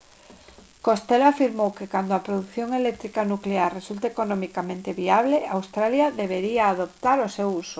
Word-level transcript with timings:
costello 0.87 1.25
afirmou 1.29 1.69
que 1.77 1.89
cando 1.93 2.11
a 2.15 2.25
produción 2.27 2.69
eléctrica 2.81 3.29
nuclear 3.33 3.69
resulte 3.79 4.05
economicamente 4.09 4.97
viable 5.01 5.37
australia 5.57 6.05
debería 6.21 6.63
adoptar 6.65 7.17
o 7.27 7.33
seu 7.37 7.49
uso 7.61 7.69